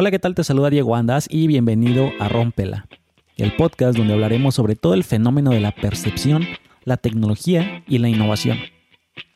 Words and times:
Hola, 0.00 0.10
¿qué 0.10 0.18
tal? 0.18 0.34
Te 0.34 0.44
saluda 0.44 0.70
Diego 0.70 0.96
Andas 0.96 1.26
y 1.28 1.46
bienvenido 1.46 2.10
a 2.20 2.28
Rómpela, 2.30 2.86
el 3.36 3.54
podcast 3.54 3.98
donde 3.98 4.14
hablaremos 4.14 4.54
sobre 4.54 4.74
todo 4.74 4.94
el 4.94 5.04
fenómeno 5.04 5.50
de 5.50 5.60
la 5.60 5.72
percepción, 5.72 6.46
la 6.84 6.96
tecnología 6.96 7.84
y 7.86 7.98
la 7.98 8.08
innovación. 8.08 8.56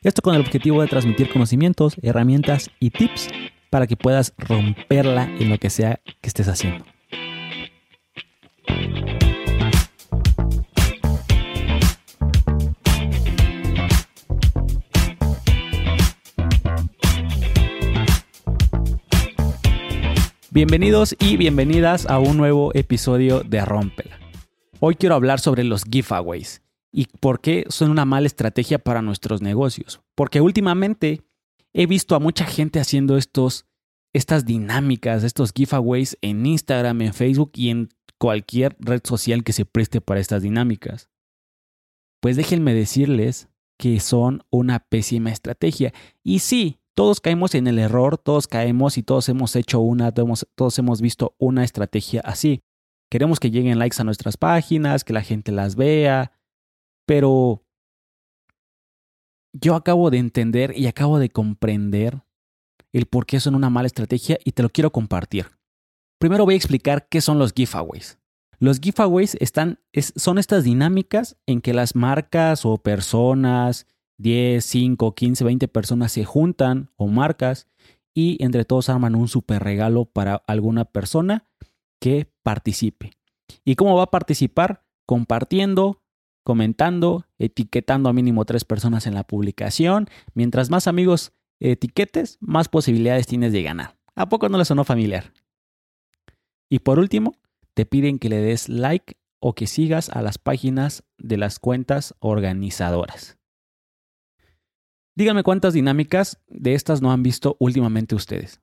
Esto 0.01 0.23
con 0.23 0.33
el 0.33 0.41
objetivo 0.41 0.81
de 0.81 0.87
transmitir 0.87 1.29
conocimientos, 1.29 1.97
herramientas 2.01 2.71
y 2.79 2.89
tips 2.89 3.27
para 3.69 3.85
que 3.85 3.95
puedas 3.95 4.33
romperla 4.39 5.25
en 5.39 5.51
lo 5.51 5.59
que 5.59 5.69
sea 5.69 5.99
que 6.03 6.27
estés 6.27 6.47
haciendo. 6.47 6.83
Bienvenidos 20.55 21.17
y 21.19 21.35
bienvenidas 21.35 22.05
a 22.05 22.17
un 22.17 22.37
nuevo 22.37 22.73
episodio 22.75 23.41
de 23.41 23.59
Rómpela. 23.65 24.17
Hoy 24.79 24.95
quiero 24.95 25.15
hablar 25.15 25.41
sobre 25.41 25.65
los 25.65 25.83
giveaways 25.83 26.61
y 26.93 27.07
por 27.19 27.41
qué 27.41 27.65
son 27.67 27.91
una 27.91 28.05
mala 28.05 28.27
estrategia 28.27 28.79
para 28.79 29.01
nuestros 29.01 29.41
negocios. 29.41 29.99
Porque 30.15 30.39
últimamente 30.39 31.23
he 31.73 31.87
visto 31.87 32.15
a 32.15 32.19
mucha 32.19 32.45
gente 32.45 32.79
haciendo 32.79 33.17
estos, 33.17 33.65
estas 34.13 34.45
dinámicas, 34.45 35.25
estos 35.25 35.51
giveaways 35.53 36.17
en 36.21 36.45
Instagram, 36.45 37.01
en 37.01 37.13
Facebook 37.13 37.51
y 37.55 37.69
en 37.69 37.89
cualquier 38.17 38.77
red 38.79 39.01
social 39.03 39.43
que 39.43 39.51
se 39.51 39.65
preste 39.65 39.99
para 39.99 40.21
estas 40.21 40.41
dinámicas. 40.41 41.09
Pues 42.21 42.37
déjenme 42.37 42.73
decirles 42.73 43.49
que 43.77 43.99
son 43.99 44.41
una 44.51 44.79
pésima 44.79 45.31
estrategia. 45.31 45.93
Y 46.23 46.39
sí, 46.39 46.79
todos 46.95 47.19
caemos 47.19 47.53
en 47.55 47.67
el 47.67 47.77
error, 47.77 48.17
todos 48.17 48.47
caemos 48.47 48.97
y 48.97 49.03
todos 49.03 49.27
hemos 49.27 49.55
hecho 49.55 49.81
una, 49.81 50.13
todos, 50.13 50.79
hemos 50.79 51.01
visto 51.01 51.35
una 51.37 51.63
estrategia 51.63 52.21
así. 52.21 52.63
Queremos 53.11 53.39
que 53.39 53.51
lleguen 53.51 53.77
likes 53.77 54.01
a 54.01 54.05
nuestras 54.05 54.37
páginas, 54.37 55.03
que 55.03 55.13
la 55.13 55.21
gente 55.21 55.51
las 55.51 55.75
vea, 55.75 56.31
pero 57.05 57.63
yo 59.53 59.75
acabo 59.75 60.09
de 60.09 60.17
entender 60.17 60.73
y 60.75 60.87
acabo 60.87 61.19
de 61.19 61.29
comprender 61.29 62.23
el 62.93 63.05
por 63.05 63.25
qué 63.25 63.39
son 63.41 63.55
una 63.55 63.69
mala 63.69 63.87
estrategia 63.87 64.39
y 64.43 64.53
te 64.53 64.63
lo 64.63 64.69
quiero 64.69 64.91
compartir. 64.91 65.47
Primero 66.17 66.45
voy 66.45 66.53
a 66.53 66.57
explicar 66.57 67.07
qué 67.09 67.19
son 67.19 67.37
los 67.39 67.53
giveaways. 67.53 68.19
Los 68.57 68.79
giveaways 68.79 69.35
están, 69.41 69.79
son 69.93 70.37
estas 70.37 70.63
dinámicas 70.63 71.35
en 71.45 71.59
que 71.59 71.73
las 71.73 71.93
marcas 71.93 72.65
o 72.65 72.77
personas, 72.77 73.85
10, 74.17 74.63
5, 74.63 75.15
15, 75.15 75.43
20 75.43 75.67
personas 75.67 76.11
se 76.11 76.25
juntan 76.25 76.91
o 76.95 77.07
marcas 77.07 77.67
y 78.13 78.41
entre 78.43 78.65
todos 78.65 78.89
arman 78.89 79.15
un 79.15 79.27
super 79.27 79.63
regalo 79.63 80.05
para 80.05 80.35
alguna 80.47 80.85
persona 80.85 81.45
que 81.99 82.31
participe. 82.43 83.11
¿Y 83.63 83.75
cómo 83.75 83.95
va 83.95 84.03
a 84.03 84.11
participar? 84.11 84.83
Compartiendo, 85.05 86.01
comentando, 86.43 87.25
etiquetando 87.37 88.09
a 88.09 88.13
mínimo 88.13 88.45
tres 88.45 88.63
personas 88.63 89.05
en 89.07 89.13
la 89.13 89.23
publicación. 89.23 90.07
Mientras 90.33 90.69
más 90.69 90.87
amigos 90.87 91.33
etiquetes, 91.59 92.37
más 92.39 92.69
posibilidades 92.69 93.27
tienes 93.27 93.51
de 93.51 93.63
ganar. 93.63 93.97
¿A 94.15 94.29
poco 94.29 94.49
no 94.49 94.57
le 94.57 94.65
sonó 94.65 94.83
familiar? 94.83 95.33
Y 96.69 96.79
por 96.79 96.99
último, 96.99 97.33
te 97.73 97.85
piden 97.85 98.19
que 98.19 98.29
le 98.29 98.37
des 98.37 98.69
like 98.69 99.17
o 99.39 99.53
que 99.53 99.67
sigas 99.67 100.09
a 100.09 100.21
las 100.21 100.37
páginas 100.37 101.03
de 101.17 101.37
las 101.37 101.59
cuentas 101.59 102.15
organizadoras. 102.19 103.37
Díganme 105.15 105.43
cuántas 105.43 105.73
dinámicas 105.73 106.41
de 106.47 106.73
estas 106.73 107.01
no 107.01 107.11
han 107.11 107.23
visto 107.23 107.55
últimamente 107.59 108.15
ustedes. 108.15 108.61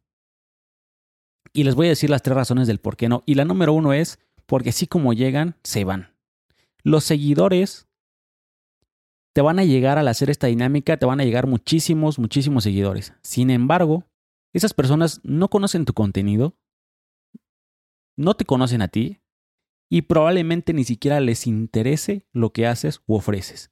Y 1.55 1.65
les 1.65 1.75
voy 1.75 1.87
a 1.87 1.91
decir 1.91 2.11
las 2.11 2.23
tres 2.23 2.37
razones 2.37 2.67
del 2.67 2.79
por 2.79 2.97
qué 2.97 3.09
no. 3.09 3.23
Y 3.27 3.35
la 3.35 3.45
número 3.45 3.73
uno 3.73 3.93
es 3.93 4.19
porque 4.47 4.71
así 4.71 4.87
como 4.87 5.13
llegan, 5.13 5.57
se 5.63 5.85
van. 5.85 6.15
Los 6.83 7.05
seguidores 7.05 7.89
te 9.33 9.41
van 9.41 9.59
a 9.59 9.65
llegar 9.65 9.99
al 9.99 10.09
hacer 10.09 10.29
esta 10.29 10.47
dinámica, 10.47 10.99
te 10.99 11.07
van 11.07 11.21
a 11.21 11.25
llegar 11.25 11.47
muchísimos, 11.47 12.19
muchísimos 12.19 12.65
seguidores. 12.65 13.15
Sin 13.23 13.51
embargo, 13.51 14.05
esas 14.53 14.75
personas 14.75 15.21
no 15.25 15.49
conocen 15.49 15.87
tu 15.87 15.95
contenido, 15.95 16.55
no 18.17 18.35
te 18.35 18.45
conocen 18.45 18.83
a 18.83 18.89
ti 18.89 19.23
y 19.89 20.03
probablemente 20.03 20.75
ni 20.75 20.85
siquiera 20.85 21.21
les 21.21 21.47
interese 21.47 22.27
lo 22.33 22.53
que 22.53 22.67
haces 22.67 23.01
u 23.07 23.15
ofreces. 23.15 23.72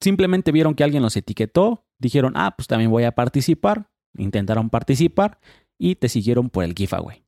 Simplemente 0.00 0.52
vieron 0.52 0.74
que 0.74 0.84
alguien 0.84 1.02
los 1.02 1.16
etiquetó, 1.16 1.86
dijeron, 1.98 2.34
ah, 2.36 2.54
pues 2.56 2.66
también 2.68 2.90
voy 2.90 3.04
a 3.04 3.12
participar, 3.12 3.90
intentaron 4.16 4.70
participar 4.70 5.40
y 5.78 5.96
te 5.96 6.08
siguieron 6.08 6.50
por 6.50 6.64
el 6.64 6.74
giveaway. 6.74 7.24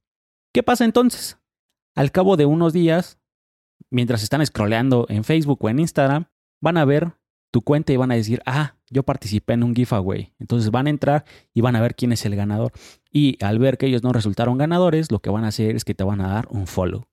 ¿Qué 0.53 0.63
pasa 0.63 0.85
entonces? 0.85 1.39
Al 1.95 2.13
cabo 2.13 2.37
de 2.37 2.47
unos 2.47 2.73
días, 2.73 3.19
mientras 3.91 4.23
están 4.23 4.45
scrolleando 4.45 5.07
en 5.09 5.25
Facebook 5.25 5.59
o 5.63 5.69
en 5.69 5.79
Instagram, 5.81 6.27
van 6.61 6.77
a 6.77 6.85
ver 6.85 7.15
tu 7.51 7.63
cuenta 7.63 7.93
y 7.93 7.97
van 7.97 8.13
a 8.13 8.15
decir, 8.15 8.43
ah, 8.47 8.77
yo 8.91 9.03
participé 9.03 9.55
en 9.55 9.63
un 9.63 9.75
giveaway. 9.75 10.35
Entonces 10.39 10.71
van 10.71 10.87
a 10.87 10.91
entrar 10.91 11.25
y 11.55 11.61
van 11.61 11.77
a 11.77 11.81
ver 11.81 11.95
quién 11.95 12.13
es 12.13 12.25
el 12.27 12.37
ganador. 12.37 12.73
Y 13.11 13.43
al 13.43 13.59
ver 13.59 13.79
que 13.79 13.87
ellos 13.87 14.03
no 14.03 14.13
resultaron 14.13 14.59
ganadores, 14.59 15.11
lo 15.11 15.21
que 15.21 15.31
van 15.31 15.45
a 15.45 15.49
hacer 15.49 15.75
es 15.75 15.85
que 15.85 15.95
te 15.95 16.05
van 16.05 16.21
a 16.21 16.29
dar 16.29 16.49
un 16.51 16.67
follow. 16.67 17.08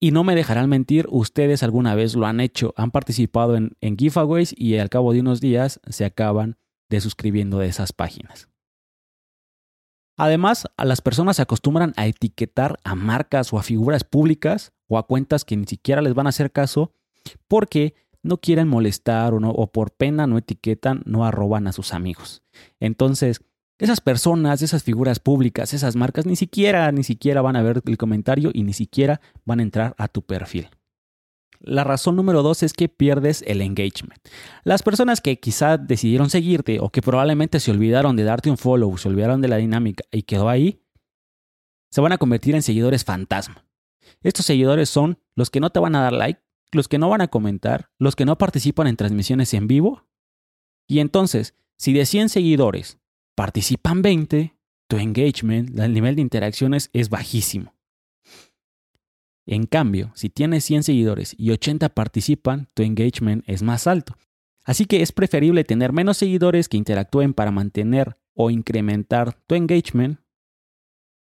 Y 0.00 0.12
no 0.12 0.22
me 0.22 0.36
dejarán 0.36 0.68
mentir, 0.68 1.06
ustedes 1.10 1.62
alguna 1.62 1.94
vez 1.94 2.14
lo 2.14 2.26
han 2.26 2.40
hecho, 2.40 2.72
han 2.76 2.92
participado 2.92 3.56
en, 3.56 3.76
giveaways 3.80 4.54
y 4.56 4.76
al 4.78 4.90
cabo 4.90 5.12
de 5.12 5.20
unos 5.20 5.40
días 5.40 5.80
se 5.88 6.04
acaban 6.04 6.56
desuscribiendo 6.88 7.58
de 7.58 7.66
esas 7.66 7.92
páginas. 7.92 8.48
Además, 10.16 10.66
a 10.76 10.84
las 10.84 11.00
personas 11.00 11.36
se 11.36 11.42
acostumbran 11.42 11.94
a 11.96 12.06
etiquetar 12.06 12.78
a 12.84 12.94
marcas 12.94 13.52
o 13.52 13.58
a 13.58 13.62
figuras 13.62 14.04
públicas 14.04 14.72
o 14.88 14.98
a 14.98 15.06
cuentas 15.06 15.44
que 15.44 15.56
ni 15.56 15.66
siquiera 15.66 16.02
les 16.02 16.14
van 16.14 16.26
a 16.26 16.30
hacer 16.30 16.52
caso 16.52 16.92
porque 17.46 17.94
no 18.22 18.38
quieren 18.38 18.68
molestar 18.68 19.32
o 19.34 19.66
por 19.72 19.92
pena 19.92 20.26
no 20.26 20.38
etiquetan, 20.38 21.02
no 21.06 21.24
arroban 21.24 21.66
a 21.66 21.72
sus 21.72 21.92
amigos. 21.92 22.42
Entonces, 22.80 23.40
esas 23.78 24.00
personas, 24.00 24.60
esas 24.62 24.82
figuras 24.82 25.20
públicas, 25.20 25.72
esas 25.72 25.94
marcas, 25.94 26.26
ni 26.26 26.36
siquiera, 26.36 26.90
ni 26.90 27.04
siquiera 27.04 27.42
van 27.42 27.56
a 27.56 27.62
ver 27.62 27.82
el 27.86 27.96
comentario 27.96 28.50
y 28.52 28.64
ni 28.64 28.72
siquiera 28.72 29.20
van 29.44 29.60
a 29.60 29.62
entrar 29.62 29.94
a 29.98 30.08
tu 30.08 30.22
perfil. 30.22 30.68
La 31.60 31.84
razón 31.84 32.14
número 32.14 32.42
dos 32.42 32.62
es 32.62 32.72
que 32.72 32.88
pierdes 32.88 33.42
el 33.46 33.62
engagement. 33.62 34.20
Las 34.64 34.82
personas 34.82 35.20
que 35.20 35.40
quizá 35.40 35.76
decidieron 35.76 36.30
seguirte 36.30 36.78
o 36.80 36.90
que 36.90 37.02
probablemente 37.02 37.58
se 37.58 37.70
olvidaron 37.70 38.14
de 38.16 38.24
darte 38.24 38.50
un 38.50 38.58
follow, 38.58 38.96
se 38.96 39.08
olvidaron 39.08 39.40
de 39.40 39.48
la 39.48 39.56
dinámica 39.56 40.04
y 40.12 40.22
quedó 40.22 40.48
ahí, 40.48 40.82
se 41.90 42.00
van 42.00 42.12
a 42.12 42.18
convertir 42.18 42.54
en 42.54 42.62
seguidores 42.62 43.04
fantasma. 43.04 43.64
Estos 44.22 44.46
seguidores 44.46 44.88
son 44.88 45.18
los 45.34 45.50
que 45.50 45.60
no 45.60 45.70
te 45.70 45.80
van 45.80 45.94
a 45.94 46.02
dar 46.02 46.12
like, 46.12 46.40
los 46.72 46.88
que 46.88 46.98
no 46.98 47.08
van 47.08 47.22
a 47.22 47.28
comentar, 47.28 47.90
los 47.98 48.14
que 48.14 48.24
no 48.24 48.38
participan 48.38 48.86
en 48.86 48.96
transmisiones 48.96 49.54
en 49.54 49.66
vivo. 49.66 50.06
Y 50.86 51.00
entonces, 51.00 51.54
si 51.76 51.92
de 51.92 52.06
100 52.06 52.28
seguidores 52.28 52.98
participan 53.38 54.02
20, 54.02 54.56
tu 54.88 54.96
engagement, 54.96 55.78
el 55.78 55.94
nivel 55.94 56.16
de 56.16 56.22
interacciones 56.22 56.90
es 56.92 57.08
bajísimo. 57.08 57.72
En 59.46 59.66
cambio, 59.66 60.10
si 60.16 60.28
tienes 60.28 60.64
100 60.64 60.82
seguidores 60.82 61.36
y 61.38 61.52
80 61.52 61.90
participan, 61.90 62.68
tu 62.74 62.82
engagement 62.82 63.44
es 63.46 63.62
más 63.62 63.86
alto. 63.86 64.16
Así 64.64 64.86
que 64.86 65.02
es 65.02 65.12
preferible 65.12 65.62
tener 65.62 65.92
menos 65.92 66.16
seguidores 66.16 66.68
que 66.68 66.78
interactúen 66.78 67.32
para 67.32 67.52
mantener 67.52 68.18
o 68.34 68.50
incrementar 68.50 69.40
tu 69.46 69.54
engagement, 69.54 70.18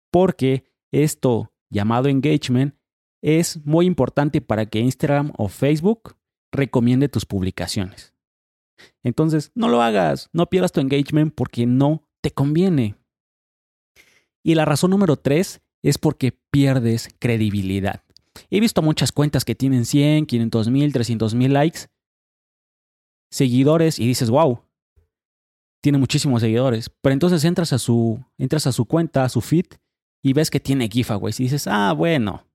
porque 0.09 0.71
esto 0.93 1.51
llamado 1.69 2.07
engagement 2.07 2.75
es 3.21 3.59
muy 3.65 3.87
importante 3.87 4.39
para 4.39 4.67
que 4.67 4.79
Instagram 4.79 5.33
o 5.37 5.49
Facebook 5.49 6.15
recomiende 6.49 7.09
tus 7.09 7.25
publicaciones. 7.25 8.14
Entonces, 9.03 9.51
no 9.55 9.67
lo 9.67 9.81
hagas, 9.81 10.29
no 10.33 10.47
pierdas 10.47 10.71
tu 10.71 10.81
engagement 10.81 11.33
porque 11.33 11.65
no 11.65 12.07
te 12.21 12.31
conviene. 12.31 12.95
Y 14.43 14.55
la 14.55 14.65
razón 14.65 14.91
número 14.91 15.15
tres 15.15 15.61
es 15.81 15.97
porque 15.97 16.37
pierdes 16.51 17.09
credibilidad. 17.19 18.03
He 18.49 18.59
visto 18.59 18.81
muchas 18.81 19.11
cuentas 19.11 19.45
que 19.45 19.55
tienen 19.55 19.85
100, 19.85 20.25
500 20.25 20.69
mil, 20.69 20.93
300 20.93 21.35
mil 21.35 21.53
likes, 21.53 21.87
seguidores 23.31 23.99
y 23.99 24.07
dices, 24.07 24.29
wow, 24.29 24.61
tiene 25.81 25.97
muchísimos 25.97 26.41
seguidores. 26.41 26.89
Pero 27.01 27.13
entonces 27.13 27.43
entras 27.43 27.73
a 27.73 27.79
su, 27.79 28.23
entras 28.37 28.67
a 28.67 28.71
su 28.71 28.85
cuenta, 28.85 29.23
a 29.23 29.29
su 29.29 29.41
feed 29.41 29.65
y 30.23 30.33
ves 30.33 30.49
que 30.49 30.59
tiene 30.59 30.89
giveaways 30.89 31.39
y 31.39 31.43
dices, 31.43 31.67
ah, 31.67 31.93
bueno, 31.93 32.47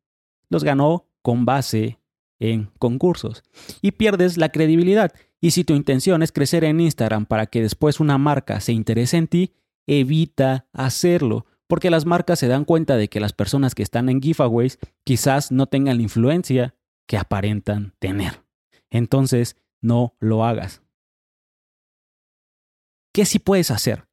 los 0.49 0.65
ganó 0.65 1.07
con 1.23 1.45
base 1.45 2.01
en 2.41 2.71
concursos 2.79 3.45
y 3.83 3.93
pierdes 3.93 4.37
la 4.37 4.49
credibilidad. 4.49 5.13
Y 5.41 5.53
si 5.53 5.65
tu 5.65 5.75
intención 5.75 6.23
es 6.23 6.33
crecer 6.33 6.65
en 6.65 6.81
Instagram 6.81 7.27
para 7.27 7.47
que 7.47 7.63
después 7.63 8.01
una 8.01 8.19
marca 8.19 8.61
se 8.61 8.73
interese 8.73 9.17
en 9.17 9.27
ti, 9.27 9.55
evita 9.87 10.67
hacerlo, 10.73 11.47
porque 11.67 11.91
las 11.91 12.05
marcas 12.05 12.39
se 12.39 12.49
dan 12.49 12.65
cuenta 12.65 12.97
de 12.97 13.09
que 13.09 13.21
las 13.21 13.33
personas 13.33 13.75
que 13.75 13.83
están 13.83 14.09
en 14.09 14.21
giveaways 14.21 14.79
quizás 15.05 15.51
no 15.51 15.67
tengan 15.67 15.97
la 15.97 16.03
influencia 16.03 16.75
que 17.07 17.17
aparentan 17.17 17.95
tener. 17.99 18.45
Entonces, 18.91 19.57
no 19.81 20.15
lo 20.21 20.45
hagas. 20.45 20.83
¿Qué 23.13 23.25
sí 23.25 23.39
puedes 23.39 23.71
hacer? 23.71 24.07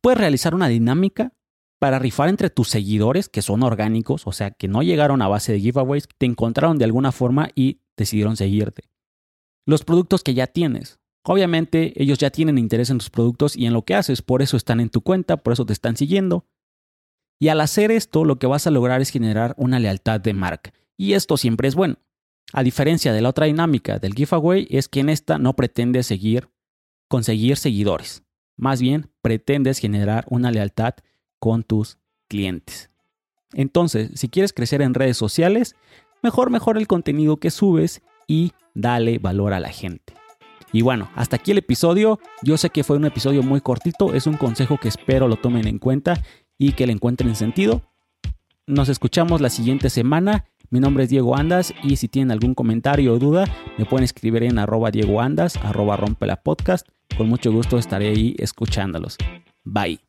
Puedes 0.00 0.18
realizar 0.18 0.54
una 0.54 0.68
dinámica 0.68 1.32
para 1.78 1.98
rifar 1.98 2.28
entre 2.28 2.50
tus 2.50 2.68
seguidores, 2.68 3.28
que 3.28 3.42
son 3.42 3.62
orgánicos, 3.62 4.26
o 4.26 4.32
sea, 4.32 4.50
que 4.50 4.68
no 4.68 4.82
llegaron 4.82 5.22
a 5.22 5.28
base 5.28 5.52
de 5.52 5.60
giveaways, 5.60 6.08
te 6.18 6.26
encontraron 6.26 6.78
de 6.78 6.84
alguna 6.84 7.12
forma 7.12 7.50
y 7.54 7.80
decidieron 7.96 8.36
seguirte. 8.36 8.91
Los 9.66 9.84
productos 9.84 10.22
que 10.22 10.34
ya 10.34 10.46
tienes. 10.46 10.98
Obviamente 11.24 11.92
ellos 12.02 12.18
ya 12.18 12.30
tienen 12.30 12.58
interés 12.58 12.90
en 12.90 12.98
tus 12.98 13.10
productos 13.10 13.56
y 13.56 13.66
en 13.66 13.72
lo 13.72 13.82
que 13.82 13.94
haces, 13.94 14.22
por 14.22 14.42
eso 14.42 14.56
están 14.56 14.80
en 14.80 14.90
tu 14.90 15.02
cuenta, 15.02 15.36
por 15.36 15.52
eso 15.52 15.64
te 15.64 15.72
están 15.72 15.96
siguiendo. 15.96 16.46
Y 17.38 17.48
al 17.48 17.60
hacer 17.60 17.90
esto, 17.90 18.24
lo 18.24 18.38
que 18.38 18.46
vas 18.46 18.66
a 18.66 18.70
lograr 18.70 19.00
es 19.00 19.10
generar 19.10 19.54
una 19.56 19.78
lealtad 19.78 20.20
de 20.20 20.32
marca. 20.32 20.72
Y 20.96 21.14
esto 21.14 21.36
siempre 21.36 21.68
es 21.68 21.74
bueno. 21.74 21.96
A 22.52 22.62
diferencia 22.62 23.12
de 23.12 23.20
la 23.20 23.30
otra 23.30 23.46
dinámica 23.46 23.98
del 23.98 24.14
giveaway, 24.14 24.66
es 24.70 24.88
que 24.88 25.00
en 25.00 25.08
esta 25.08 25.38
no 25.38 25.54
pretendes 25.54 26.06
seguir, 26.06 26.50
conseguir 27.08 27.56
seguidores. 27.56 28.24
Más 28.56 28.80
bien, 28.80 29.10
pretendes 29.22 29.78
generar 29.78 30.24
una 30.28 30.50
lealtad 30.50 30.94
con 31.38 31.62
tus 31.62 31.98
clientes. 32.28 32.90
Entonces, 33.54 34.10
si 34.14 34.28
quieres 34.28 34.52
crecer 34.52 34.82
en 34.82 34.94
redes 34.94 35.16
sociales, 35.16 35.76
mejor 36.22 36.50
mejor 36.50 36.78
el 36.78 36.86
contenido 36.86 37.38
que 37.38 37.50
subes 37.50 38.02
y 38.26 38.52
dale 38.74 39.18
valor 39.18 39.52
a 39.52 39.60
la 39.60 39.70
gente. 39.70 40.14
Y 40.72 40.82
bueno, 40.82 41.10
hasta 41.14 41.36
aquí 41.36 41.50
el 41.50 41.58
episodio. 41.58 42.18
Yo 42.42 42.56
sé 42.56 42.70
que 42.70 42.84
fue 42.84 42.96
un 42.96 43.04
episodio 43.04 43.42
muy 43.42 43.60
cortito, 43.60 44.14
es 44.14 44.26
un 44.26 44.36
consejo 44.36 44.78
que 44.78 44.88
espero 44.88 45.28
lo 45.28 45.36
tomen 45.36 45.66
en 45.66 45.78
cuenta 45.78 46.22
y 46.58 46.72
que 46.72 46.86
le 46.86 46.92
encuentren 46.92 47.36
sentido. 47.36 47.82
Nos 48.66 48.88
escuchamos 48.88 49.40
la 49.40 49.50
siguiente 49.50 49.90
semana. 49.90 50.46
Mi 50.70 50.80
nombre 50.80 51.04
es 51.04 51.10
Diego 51.10 51.36
Andas 51.36 51.74
y 51.82 51.96
si 51.96 52.08
tienen 52.08 52.30
algún 52.30 52.54
comentario 52.54 53.12
o 53.12 53.18
duda, 53.18 53.44
me 53.76 53.84
pueden 53.84 54.04
escribir 54.04 54.44
en 54.44 54.58
arroba 54.58 54.90
Diego 54.90 55.20
Andas, 55.20 55.56
arroba 55.56 55.98
rompe 55.98 56.26
la 56.26 56.36
podcast. 56.36 56.88
Con 57.18 57.28
mucho 57.28 57.52
gusto 57.52 57.76
estaré 57.76 58.08
ahí 58.08 58.34
escuchándolos. 58.38 59.18
Bye. 59.64 60.00